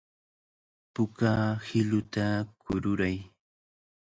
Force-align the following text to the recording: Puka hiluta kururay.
Puka 0.93 1.31
hiluta 1.65 2.25
kururay. 2.61 3.17